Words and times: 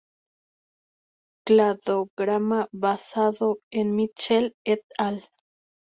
Cladograma 1.45 2.67
basado 2.71 3.59
en 3.69 3.95
Mitchell 3.95 4.55
"et 4.65 4.81
al". 4.97 5.23